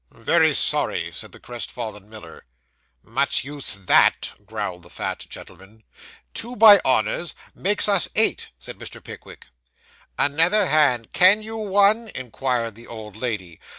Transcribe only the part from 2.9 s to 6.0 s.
'Much use that,' growled the fat gentleman.